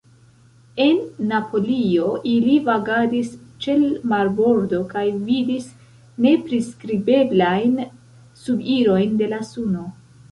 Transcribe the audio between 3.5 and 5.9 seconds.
ĉe l' marbordo kaj vidis